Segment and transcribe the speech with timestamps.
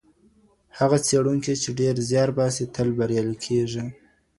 [0.77, 3.83] هغه څېړونکی چي ډېر زیار باسي تل بریالی کیږي.